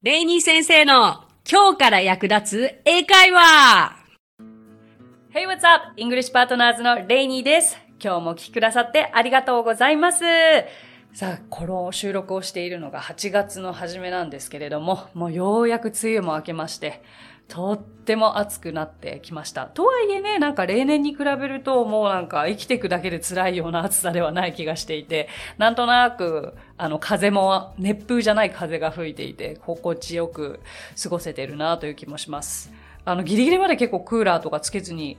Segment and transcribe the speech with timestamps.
[0.00, 3.96] レイニー先生の今日から役立つ英会話
[5.34, 5.92] Hey, what's up?
[5.96, 7.76] English Partners のレイニーです。
[8.00, 10.22] 今日もお聞きくださってありがとうございます。
[11.12, 17.02] さあ、この収録をしているのが8月の初めなんですけれども、もうようやく梅雨も明けまして、
[17.48, 19.66] とっても暑くなってきました。
[19.66, 30.60] とはいえね、なんか例年に比べるともうなんか生きていくだけで辛いような暑さではない気がしていて、なんとなく、あの風も熱風じゃない風が吹いていて、心地よく
[31.02, 32.70] 過ごせてるなという気もします。
[33.04, 35.16] あの、ギリギリまで結構クーラーとかつけずに、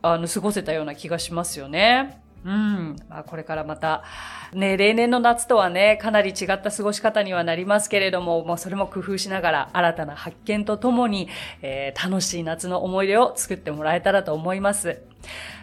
[0.00, 2.22] あの、過ごせたような気がしますよね。
[2.44, 2.96] うん。
[3.08, 4.04] まあ、これからまた、
[4.52, 11.28] ね、例年の夏とはね、かなり違った過ごし方にはなりますけれども、もうそれも工夫しながら、新たな発見とともに、
[11.62, 15.02] えー楽しい夏の思い出を作ってもらえたらと思います。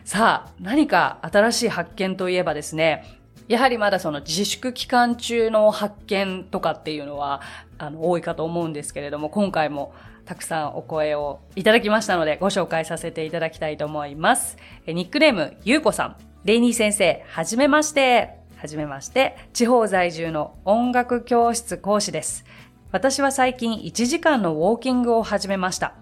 [0.03, 7.41] さあ、何か新しい発見といえばですね、やはりまだその自粛期間中の発見とかっていうのは、
[7.77, 9.93] あの、多いかと思うんですけれども、今回も
[10.25, 14.57] たくさんお声をいただきましたので、ご紹介させていただきたいと思います。
[14.85, 16.34] えニックネーム、ゆうこさん。
[16.45, 18.35] レイニー先生、はじめまして。
[18.57, 19.35] はじめまして。
[19.51, 22.45] 地方在住の音楽教室講師です。
[22.91, 25.95] 私は最近1時間のウォーキングを始めました。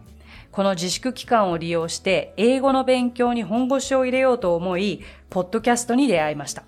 [0.51, 4.99] この自粛期間を利用して、英語の勉強に本腰を入れようと思い、
[5.29, 6.63] ポッドキャストに出会いました。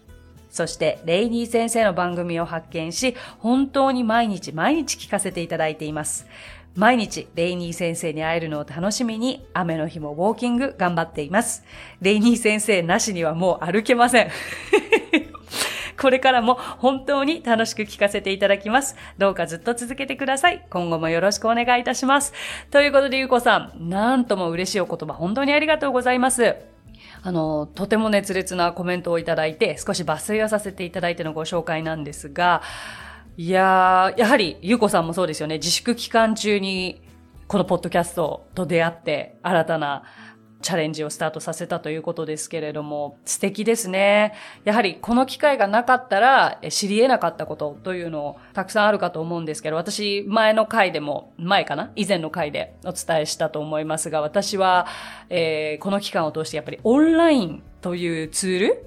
[0.50, 6.28] そして、レイニー先生の番組を発見し、本当に毎日毎日聞かせていただいています。
[6.76, 11.64] 毎日、レイニー先生に会えるのを楽しみに、雨の日もウォーキング頑張っています。
[12.02, 14.32] レイニー先生なしにはもう歩けません。
[15.98, 18.98] これからも本当に楽しく聞かせていただきます。
[19.18, 20.66] どうかずっと続けてください。
[20.70, 22.34] 今後もよろしくお願いいたします。
[22.72, 26.58] ということで、ゆうこさん、なんとも嬉しいお言葉、本当にありがとうございます。
[27.24, 32.62] あの、とても熱烈なコメントをいただいて、少し抜粋をさせていただいてのご紹介なんですが、
[33.38, 35.56] いやー、やはり、ゆうこさんもそうですよね。
[35.56, 37.02] 自粛期間中に、
[37.50, 40.04] このポッドキャストと出会って、新たな
[40.62, 44.36] チャレンジをスタートさせたということですけれども、素敵ですね。
[44.64, 51.92] やはり、この機会がなかったら、知り得なかったことというのをたくさんあるかと思うんですけど、私、前の回でも、前かな？
[51.98, 54.88] 以前の回でお伝えしたと思いますが、私は、
[55.30, 58.86] えーこの期間を通してやっぱりオンラインというツール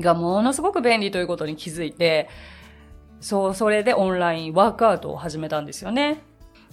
[0.00, 2.28] がものすごく便利ということに気づいて、
[3.24, 6.22] そう、それでオンラインワークアウトを始めたんですよね。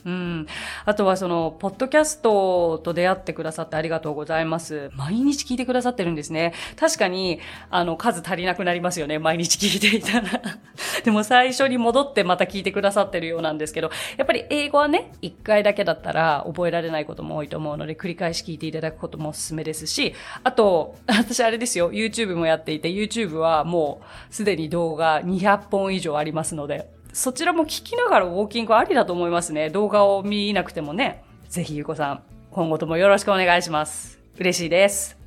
[0.06, 0.48] うん。
[0.86, 4.90] あとはその、ポッドキャストと出会ってくださってありがとうございます。
[4.96, 6.54] 毎日聞いてくださってるんですね。
[6.76, 7.40] 確かに、
[7.70, 9.20] あの、数足りなくなりますよね。
[9.20, 10.42] 毎日聞いていたら。
[11.04, 20.14] でも最初に戻ってまた聞いてくださってるようなんですけど、やっぱり英語はね、一回だけだったら覚えられないことも多いと思うので、繰り返し聞いていただくこともおすすめですし、
[20.44, 29.70] あと、 私あれですよ、YouTube もやっていて、YouTube はもうすでに動画200本以上ありますので、そちらも聞きながらウォーキングありだと思いますね。
[29.70, 31.24] 動画を見なくてもね。
[31.50, 34.20] ぜひゆうこさん、今後ともよろしくお願いします。
[34.40, 35.18] 嬉しいです。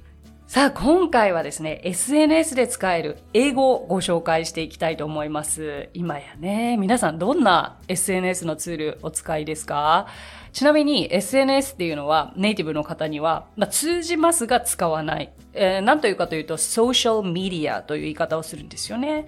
[0.47, 5.89] さあ、今回はですね、SNS で使える英語をご紹介していきたいと思います。
[5.95, 10.07] 今やね、皆さんどんな SNS のツールお使いですか？
[10.55, 15.33] ちなみに SNS っていうのはネイティブの方には、まあ、通じますが使わない。
[15.53, 19.27] えー、なんというかというと、ソーシャルメディアという言い方をするんですよね。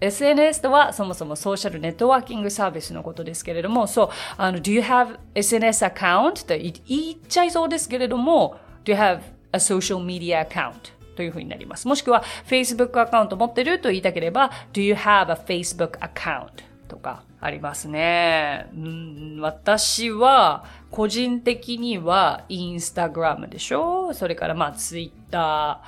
[0.00, 6.44] SNS とはそもそもソーシャルネットワーキングサービスのことですけれども、そう、あの、do you have SNS account?
[6.44, 9.20] と言っちゃいそうですけれども、do you have
[9.52, 10.74] a social media account?
[11.14, 11.86] というふうになります。
[11.86, 16.73] もしくは Facebook アカウント持ってると言いたければ、do you have a Facebook account?
[16.94, 18.68] とかありますね。
[18.72, 24.14] うん私は個人的にはインスタグラムでしょ？
[24.14, 25.80] それからまあ Twitter、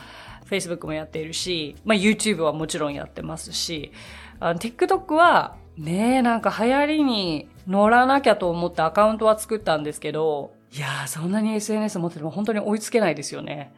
[0.50, 3.92] Facebook もやっているし、まあ YouTube はもちろんやってますし、
[4.40, 13.72] TikTok はねなんか流行りに乗らなきゃと思ってアカウントは作ったんですけど、いやーそんなに SNS 持ってても本当に追いつけないですよね。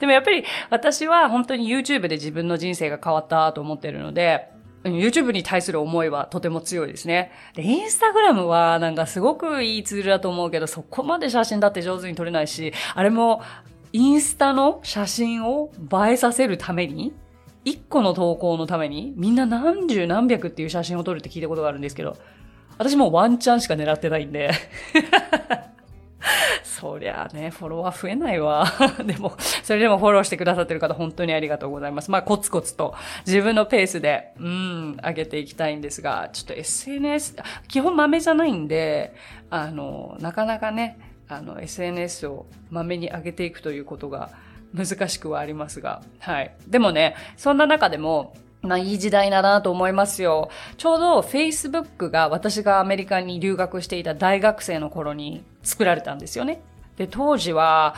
[0.00, 4.48] でもやっぱり私は本当に YouTube で自分の人生が変わったと思ってるので、
[4.88, 7.32] YouTube に対する思いはとても強いですね。
[7.54, 13.42] で、インスタグラムはなんかすごくいいツールだと思うけど、そこまで写真だって上手に撮れないし、あれも
[13.92, 15.70] インスタの写真を
[16.08, 17.12] 映えさせるために、
[17.64, 22.16] 一個の投稿のために、みんな何十何百っていう写真を撮るって聞いたことがあるんですけど、
[22.78, 24.50] 私もうワンチャンしか狙ってないんで。
[26.62, 28.66] そりゃあね、フォロワー増えないわ。
[29.04, 32.10] でも、それでもフォローしてくださってる方本当にありがとうございます。
[32.10, 32.94] まあ、コツコツと
[33.26, 37.36] 自分のペースで、うん、上げていきたいんですが、ちょっと SNS、
[37.68, 39.14] 基本豆じゃないんで、
[39.50, 44.30] あの、なかなかね、あの、SNS を豆に上げていくということが
[44.74, 46.54] 難しくはありますが、はい。
[46.66, 48.34] でもね、そんな中でも、
[48.66, 50.50] まあいい時代だなと思いますよ。
[50.76, 56.60] ちょうど Facebook が私がアメリカに留学していた大学生の頃に作られたんですよね。
[56.96, 57.94] で、当時は、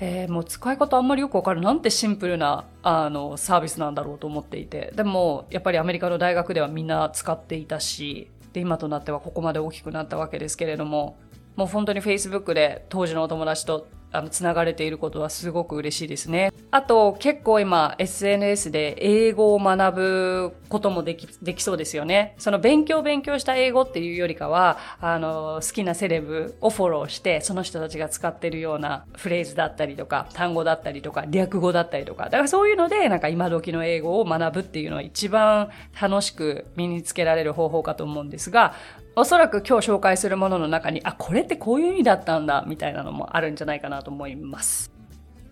[0.00, 1.60] えー、もう使い方あんまりよくわかる。
[1.60, 4.92] なんてシンプルな、あの、サービスなんだろうと思っていて。
[4.94, 11.18] でも、やっぱりアメリカの大学ではみんな使っていたし、で、今となってはここまで大きくなったわけですけれども、
[11.56, 16.52] もう本当に Facebook で当時のお友達とあの、つながれていることはすごく嬉しいですね。
[16.70, 22.34] あと、結構今、SNS で英語を学ぶこともでき、できそうですよね。
[22.38, 35.70] その勉強勉強した英語っていうよりかは、あの、好きなセレブをフォローして、その人たちが使ってるようなフレーズだったりとか、単語だったりとか、略語だったりとか、だからそういうので、なんか今時の英語を学ぶっていうのは一番
[36.00, 38.74] 楽しく身につけられる方法かと思うんですが、
[39.18, 44.92] おそらく今日紹介するものの中に、あ、これってこういう意味だったんだ、みたいなのもあるんじゃないかなと思います。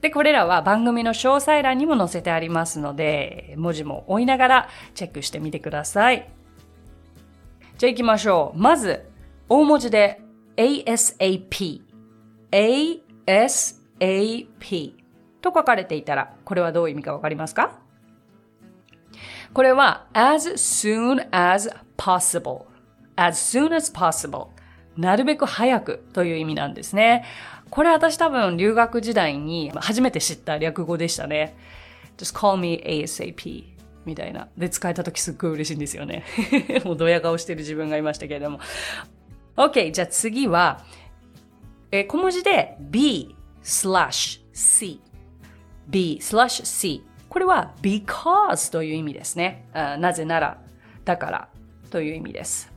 [0.00, 6.30] で、これらは番組の詳細欄にも載せてありますので、文字も追いながらチェックしてみてください。
[7.76, 8.58] じゃあ行きましょう。
[8.58, 9.04] まず、
[9.48, 10.20] 大文字で
[10.56, 11.82] ASAP。
[12.52, 14.92] ASAP
[15.40, 17.80] と書かれていたら、これはどういう意味かわかりますか？
[19.52, 22.66] これは as soon as possible
[23.16, 24.48] as soon as possible
[24.96, 27.24] なるべく早くという意味なんですね。
[27.70, 31.56] これ私多分留学時代に初めて知った略語でしたね。
[32.16, 33.64] just call me ASAP
[34.06, 34.48] みたいな。
[34.56, 36.24] で、使えた時すっごい嬉しいんですよね。
[36.84, 38.60] もうドヤ顔してる自分がいましたけれども。
[39.56, 40.84] OK, じゃあ次は、
[41.90, 45.00] え小文字で B slash C。
[45.88, 47.04] B slash C。
[47.28, 49.66] これは because という意味ですね。
[49.74, 50.58] なぜなら、
[51.04, 51.48] だから
[51.90, 52.75] という意味です。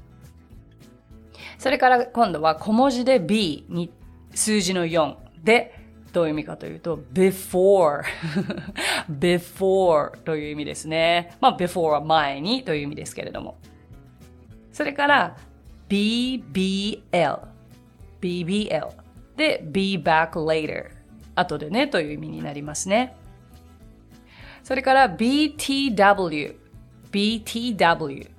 [1.57, 3.91] それから今度は小文字で B に
[4.33, 5.79] 数字の4で
[6.11, 8.03] どういう意味かというと before
[9.09, 11.37] before という意味ですね。
[11.39, 13.57] まあ before は前にという意味ですけれども。
[14.71, 15.37] それから
[15.89, 17.39] BBL
[18.21, 18.89] BBL
[19.35, 20.91] で be back later
[21.35, 23.15] 後でねという意味になりますね。
[24.63, 26.55] それから BTW
[27.11, 28.29] BTW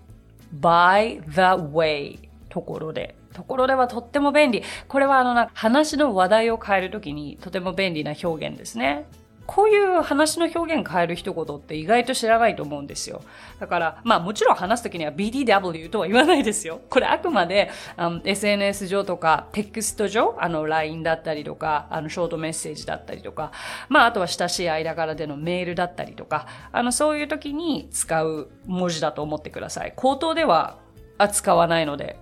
[0.61, 1.41] by the
[1.73, 3.17] way ところで。
[3.33, 4.63] ところではとっても便利。
[4.89, 9.07] これはあの、話の話題を変えるときにとても便利な表現ですね。
[9.51, 13.21] こういう話の表現変える一言って意外と知らないと思うんですよ。
[13.59, 16.83] だから、まあもちろん話すときには BDW とは言わないですよ。
[16.89, 23.51] これあくまで、あの SNS 上とかテクスト上、あの LINE だったりとか、あのショートメッセージだったりとか、
[23.89, 29.93] まああとは親しい間柄でのメールだったりとか、あのそういう時に使う文字だと思ってください。
[29.97, 30.79] 口頭では
[31.23, 32.19] 扱わないので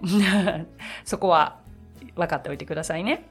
[1.05, 1.61] そこは
[2.17, 3.29] 分かっておいてくださいね。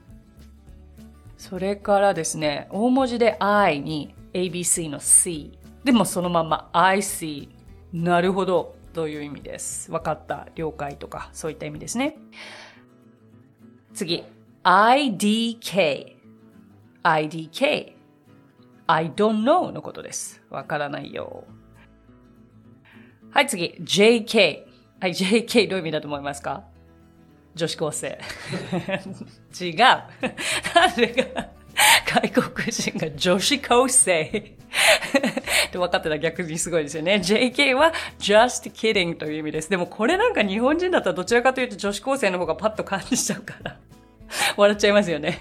[1.37, 5.57] それからですね、大文字で I に ABC の C。
[5.83, 7.49] でもそのまま I see。
[7.93, 8.75] なるほど。
[8.93, 9.91] という意味です。
[9.91, 10.47] 分かった。
[10.55, 12.17] 了解とか、そういった意味ですね。
[13.93, 14.23] 次。
[14.63, 16.15] IDK。
[17.03, 17.93] IDK。
[18.87, 20.41] I don't know のことです。
[20.49, 21.43] わからないよ。
[23.29, 23.75] はい、次。
[23.79, 24.66] JK。
[24.99, 26.63] はい、JK どういう意味だと思いますか？
[27.55, 28.19] 女子高生。
[29.59, 29.77] 違う。
[29.77, 31.47] なぜか
[32.05, 34.29] 外国人が女子高生っ
[35.71, 37.15] て分かってたら逆にすごいですよね。
[37.15, 39.69] JK は just kidding という意味です。
[39.69, 43.77] でもこれなんか日本人だったらどちらかというと女子高生の方がパッと感じちゃうから
[44.55, 45.39] 笑っちゃいますよね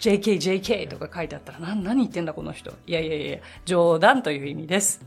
[0.00, 2.72] JK、JK とか書いてあったらな、何言ってんだこの人。
[2.86, 5.00] いやいやいや、冗談という意味です。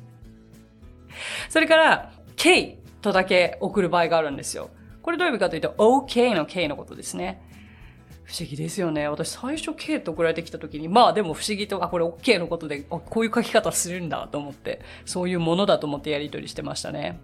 [1.49, 4.69] それから、K とだけ送る場合があるんですよ。
[5.03, 7.41] これどういう意味かというと、OK の K のことですね。
[8.23, 9.07] 不思議ですよね。
[9.09, 17.19] 私最初 K と送られてきた時に、まあでも不思議と、あ、これ OK のことで、こういう書き方するんだと思って、そういうものだと思ってやり取りしてましたね。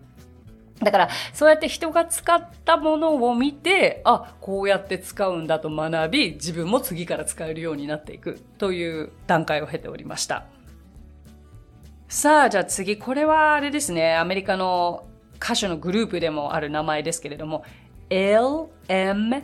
[0.79, 10.45] だから、そうやって人が使ったものを見て、あ、こうやって使うんだと学び、自分も次から使えるようになっていくという段階を経ておりました。
[12.07, 15.05] さあ、じゃあ次、これはあれですね、アメリカの
[15.41, 17.63] 歌手のグループでもある名前ですけれども、
[18.09, 19.43] LMAO。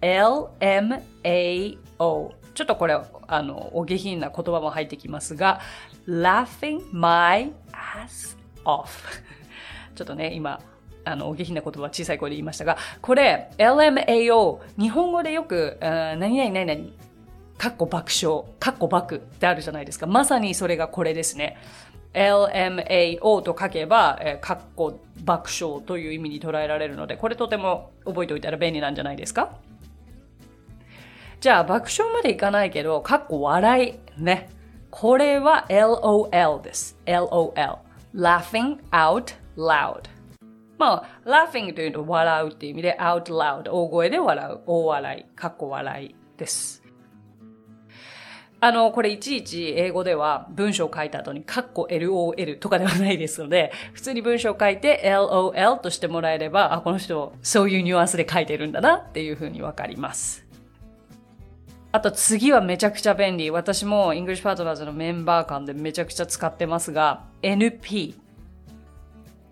[0.00, 1.76] LMAO。
[1.98, 5.60] ちょっとこれ、あの、お下品な言葉も入ってきますが、
[6.08, 8.88] laughing my ass off。
[9.94, 10.60] ちょっとね、今、
[11.04, 16.90] あの、お下品な言葉小さい声で言いましたが、これ、LMAO、日本語でよく、何々何々、
[17.58, 20.06] かっこ爆笑、かっこ爆ってあるじゃないですか。
[20.06, 21.56] まさにそれがこれですね。
[22.16, 29.50] LMAO と書けば、えー、かっこ爆笑という意味に捉えられるので、これとても覚えておいたら便利なんじゃないですか？
[31.40, 34.20] じゃあ、爆笑までいかないけど、かっこ笑い。
[34.20, 34.48] ね。
[34.90, 36.96] これは LOL です。
[37.04, 37.76] LOL。
[38.14, 40.08] laughing out loud。
[40.78, 43.70] まあ、laughing というと笑うっていう意味で out loud。
[43.70, 44.60] 大声で笑う。
[44.66, 45.36] 大笑い。
[45.36, 46.82] かっこ笑いです。
[48.58, 60.46] あの、これいちいち英語では文章を書いた後にカッコ LOL とかではないですので、 普通に文章を書いて LOL としてもらえれば、あ、この人そういうニュアンスで書いてるんだなっていうふうにわかります。
[61.92, 63.50] あと次はめちゃくちゃ便利。
[63.50, 68.14] 私も English Partners のメンバー間でめちゃくちゃ使ってますが、NP。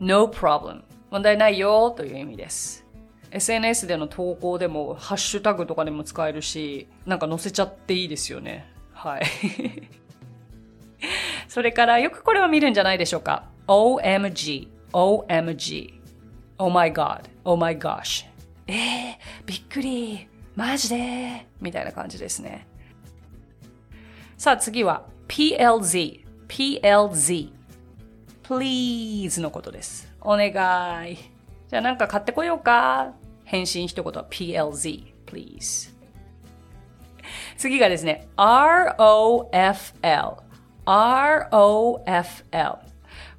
[0.01, 0.83] No problem.
[1.11, 2.85] 問題ないよという意味です。
[3.31, 8.74] SNS での投稿でも、ハッシュタグとかでも使えるし、なんか載せちゃっていいですよね。
[9.05, 9.23] はい。
[11.47, 13.45] それから、よくこれは見るんじゃないでしょうか。
[13.69, 14.69] OMG。
[14.93, 16.01] OMG。
[16.57, 17.23] Oh my god.
[17.45, 18.27] Oh my gosh.
[18.67, 20.27] えー、びっくり。
[20.57, 21.47] マジで？
[21.61, 22.67] みたいな感じですね。
[24.39, 26.25] さあ次は PLZ。
[26.49, 27.53] PLZ。
[28.45, 30.11] please のことです。
[30.21, 30.49] お願
[31.11, 31.17] い。
[31.69, 33.13] じゃあなんか買ってこようか。
[33.45, 35.13] 返信一言は PLZ。
[35.27, 35.94] please。
[37.57, 40.37] 次がですね、ROFL。
[40.87, 42.79] ROFL。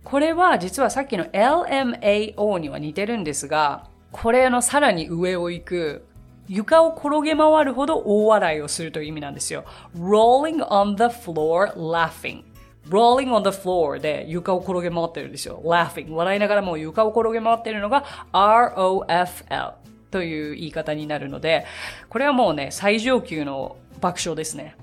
[0.04, 6.06] これは実はさっきの LMAO には似てるんですが、これのさらに上を行く、
[6.48, 9.66] 床を転げ回るほど大笑いをするという意味なんですよ。
[9.98, 12.44] rolling on the floor laughing.
[12.88, 15.60] rolling on the floor で床を転げ回ってるんですよ。
[15.64, 16.12] laughing.
[16.12, 19.74] 笑いながらもう床を転げ回ってるのが ROFL
[20.12, 21.66] という言い方になるので、
[22.10, 24.76] これはもうね、最上級の爆笑ですね。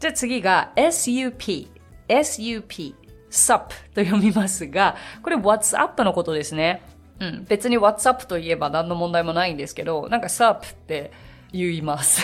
[0.00, 1.68] じゃあ次が SUP。
[2.08, 2.94] SUP。
[3.30, 6.82] sup と読みますが、これ What's up のことですね。
[7.20, 7.44] うん。
[7.46, 11.12] 別に What's up といえば何の問題もないんですけど、なんか sup って
[11.52, 12.22] 言います。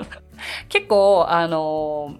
[0.70, 2.16] 結構、あの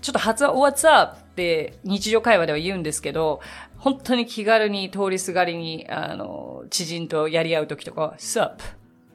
[0.00, 3.40] ちょっと発音 What's up って日常会話では言うんですけど、
[3.78, 8.56] 本当に気軽に通りすがりに、あの知人とやり合う時とか sup,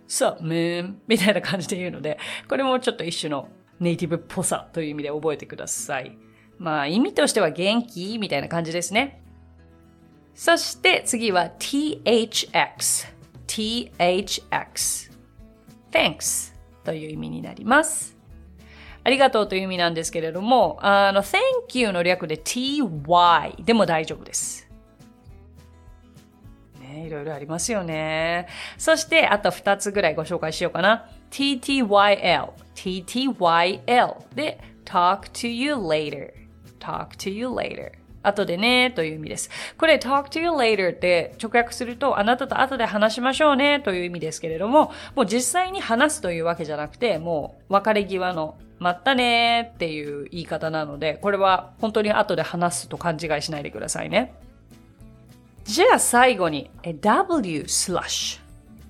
[0.07, 3.49] sup, man みたいな感じで言うので、これもちょっと一種の
[3.79, 6.17] ネイティブっぽさという意味で覚えてください。
[6.57, 9.21] まあ意味としては元気みたいな感じですね。
[10.33, 13.13] そして次は THX。
[13.47, 15.11] THX。
[15.91, 18.17] Thanks という意味になります。
[19.03, 24.66] ありがとうという意味なんですけれども、あの、Thank you の略で TY でも大丈夫です。
[27.07, 28.47] いろいろありますよね。
[28.77, 31.09] そして、あと2つぐらいご紹介しようかな。
[31.31, 32.49] TTYL。
[32.75, 36.31] TTYL で talk to you later。
[36.79, 37.91] talk to you later。
[38.23, 39.49] 後でね、という意味です。
[39.77, 54.33] これ talk to you later って直訳すると、あなたと後で話しましょうね、という意味ですけれども、もう実際に話すというわけじゃなくて、もう別れ際のまったねっていう言い方なので、これは本当に後で話すと勘違いしないでくださいね。
[55.67, 56.71] じゃあ最後に、
[57.01, 58.39] W slash。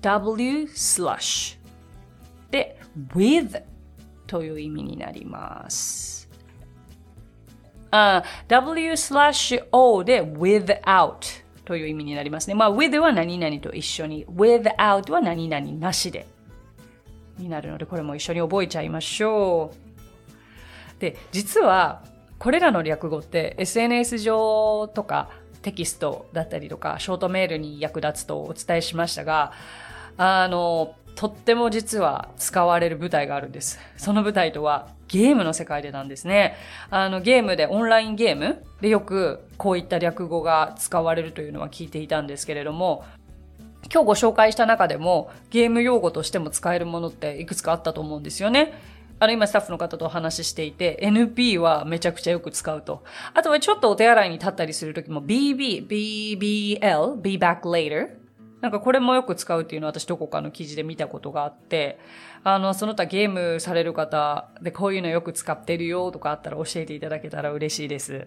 [0.00, 1.58] W slash。
[2.52, 2.80] で、
[3.12, 3.60] with
[4.28, 6.30] という意味になります。
[7.90, 12.54] あ W slash O で without という意味になりますね。
[12.54, 16.28] まあ with は何々と一緒に、without は何々なしで
[17.38, 19.72] になるので、これも一緒に覚えちゃいましょ
[20.96, 21.00] う。
[21.00, 22.04] で、実は
[22.38, 25.28] これらの略語って SNS 上とか
[25.62, 29.52] テキストだったりとかショートメールに役立つとお伝えしましたが、
[30.16, 33.80] あの、とっても実は使われる舞台があるんです。
[33.96, 36.54] その舞台とはゲームの世界でなんですね。
[36.90, 43.04] あのゲームで、オンラインゲームでよくこういった略語が使われるというのは聞いていたんですけれども、
[43.92, 48.74] 今日ご紹介した中でもゲーム用語としても使えるものっていくつかあったと思うんですよね。
[49.20, 53.02] あの、今スタッフの方とお話ししていて、NP はめちゃくちゃよく使うと。
[53.34, 58.18] あとはちょっとお手洗いに立ったりするときも BB、BBL、be back later
[58.60, 61.98] なんかこれもよく使うっていうのは私どこかの記事で見たことがあって、
[62.42, 68.26] あの、その他ゲームされる方でこういうのよく使ってるよとかあったら教えていただけたら嬉しいです。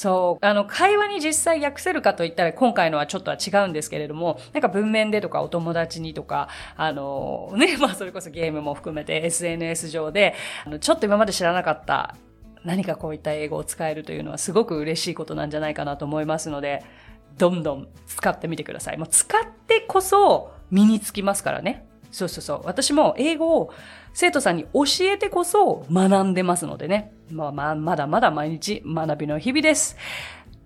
[0.00, 0.46] そう。
[0.46, 12.16] あの、会話に実際訳せるかといったら今回のはちょっとは違うんですけれども、なんか文面でとかお友達にとか、あの、ね、 まあそれこそゲームも含めて SNS 上で、あのちょっと今まで知らなかった
[12.64, 16.82] 何かこういった英語を使えるというのはすごく嬉しいことなんじゃないかなと思いますので、
[17.36, 18.96] どんどん使ってみてください。
[18.96, 21.89] もう使ってこそ身につきますからね。
[22.10, 22.62] そうそうそう。
[22.64, 23.72] 私も英語を
[24.12, 27.12] 生徒さんに教えてこそ学んでますのでね。
[27.30, 29.96] まあまあ、まだまだ毎日学びの日々です。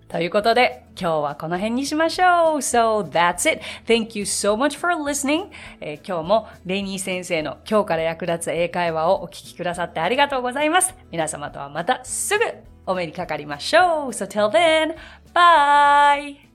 [0.07, 2.57] ということで、今日はこの辺にしましょう。
[2.57, 3.61] So that's it.
[3.85, 5.47] Thank you so much for listening.
[5.81, 10.95] えー今日もレイニー先生の今日から役立つ英会話をお聞きくださってありがとうございます。
[11.11, 12.45] 皆様とはまたすぐ
[12.85, 14.09] お目にかかりましょう。
[14.09, 14.95] So till then,
[15.33, 16.54] bye!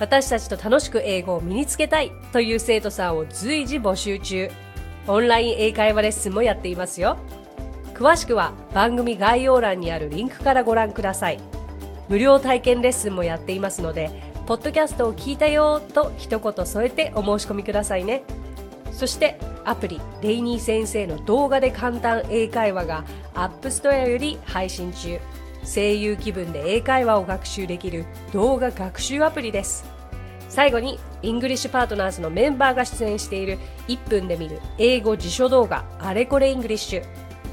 [0.00, 4.50] 私たちと楽しく英語を身につけたいという生徒さんを随時募集中。
[5.06, 7.18] オンライン英会話レッスンもやっていますよ。
[7.94, 11.38] 詳しくは番組概要欄にあるリンクからご覧ください。
[12.08, 14.10] 無料体験レッスンもやっていますので、
[14.46, 18.22] ポッドキャストを聞いたよと一言添えてお申し込みくださいね。
[18.92, 25.20] そしてアプリレイニー先生の動画で簡単英会話が App Store より配信中。
[25.64, 29.84] 声優気分で英会話を学習できる動画学習アプリです。
[30.48, 37.04] 最後に、 English Partners のメンバーが出演している1分で見る英語辞書動画あれこれ English。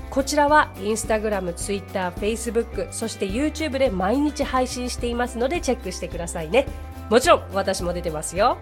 [0.09, 6.65] こちらはインスタグラム、ツイッター、フェイスブック、そして YouTube で毎日配信していますのでチェックしてくださいね。
[7.09, 8.57] もちろん私も出てますよ。